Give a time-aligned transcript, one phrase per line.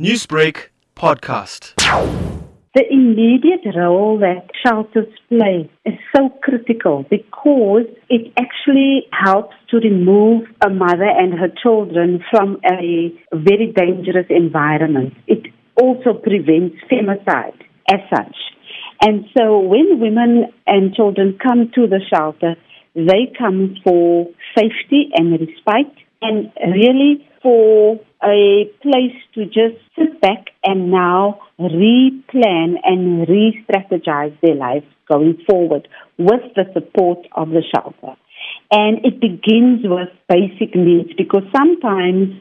[0.00, 1.74] Newsbreak podcast.
[2.74, 10.48] The immediate role that shelters play is so critical because it actually helps to remove
[10.66, 15.14] a mother and her children from a very dangerous environment.
[15.28, 15.46] It
[15.80, 18.36] also prevents femicide as such.
[19.00, 22.56] And so when women and children come to the shelter,
[22.96, 24.26] they come for
[24.58, 32.76] safety and respite and really for a place to just sit back and now replan
[32.82, 35.86] and re-strategize their lives going forward
[36.18, 38.16] with the support of the shelter.
[38.72, 42.40] And it begins with basic needs because sometimes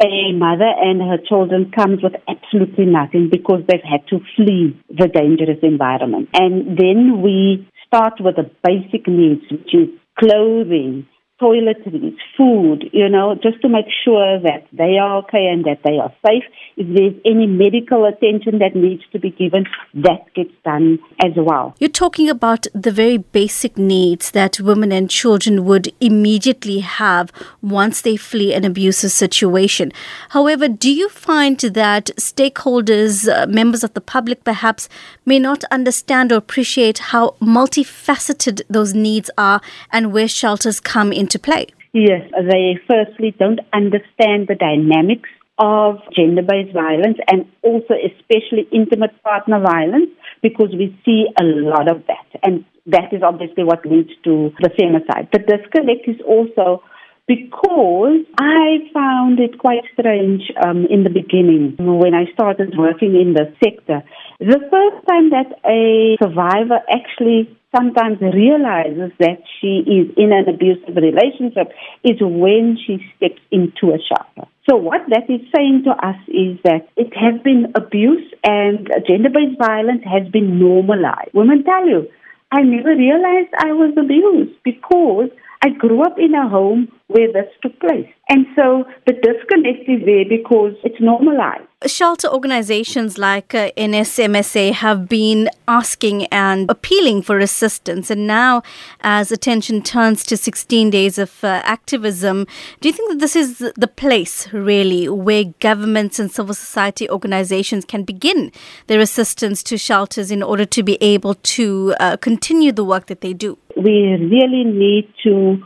[0.00, 5.08] a mother and her children comes with absolutely nothing because they've had to flee the
[5.08, 6.28] dangerous environment.
[6.32, 11.06] And then we start with the basic needs, which is clothing,
[11.40, 15.98] toiletries, food, you know, just to make sure that they are okay and that they
[15.98, 16.44] are safe.
[16.76, 21.74] If there's any medical attention that needs to be given, that gets done as well.
[21.80, 28.00] You're talking about the very basic needs that women and children would immediately have once
[28.00, 29.92] they flee an abusive situation.
[30.30, 34.88] However, do you find that stakeholders, uh, members of the public perhaps,
[35.26, 41.23] may not understand or appreciate how multifaceted those needs are and where shelters come in?
[41.24, 41.66] Into play?
[41.92, 42.22] Yes,
[42.52, 49.60] they firstly don't understand the dynamics of gender based violence and also, especially, intimate partner
[49.60, 50.10] violence
[50.42, 52.28] because we see a lot of that.
[52.42, 55.30] And that is obviously what leads to the femicide.
[55.32, 56.82] The disconnect is also
[57.26, 63.32] because I found it quite strange um, in the beginning when I started working in
[63.32, 64.02] the sector.
[64.40, 70.94] The first time that a survivor actually sometimes realizes that she is in an abusive
[70.94, 71.72] relationship
[72.04, 74.48] is when she steps into a shelter.
[74.68, 79.58] So what that is saying to us is that it has been abuse and gender-based
[79.58, 81.32] violence has been normalized.
[81.32, 82.08] Women tell you,
[82.52, 85.30] I never realized I was abused because
[85.62, 88.08] I grew up in a home where this took place.
[88.30, 91.64] And so the disconnect is there because it's normalized.
[91.86, 98.10] Shelter organizations like uh, NSMSA have been asking and appealing for assistance.
[98.10, 98.62] And now,
[99.02, 102.46] as attention turns to 16 days of uh, activism,
[102.80, 107.84] do you think that this is the place, really, where governments and civil society organizations
[107.84, 108.50] can begin
[108.86, 113.20] their assistance to shelters in order to be able to uh, continue the work that
[113.20, 113.58] they do?
[113.76, 115.62] We really need to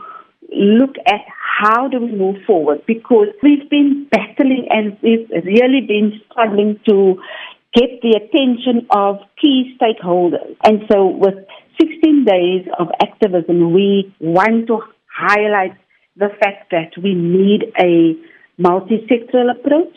[0.51, 1.21] look at
[1.59, 7.19] how do we move forward because we've been battling and we've really been struggling to
[7.73, 10.55] get the attention of key stakeholders.
[10.63, 11.35] And so with
[11.79, 14.81] 16 days of activism, we want to
[15.13, 15.73] highlight
[16.15, 18.15] the fact that we need a
[18.57, 19.95] multi-sectoral approach.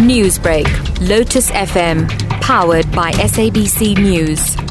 [0.00, 0.66] Newsbreak,
[1.08, 2.08] Lotus FM,
[2.40, 4.69] powered by SABC News.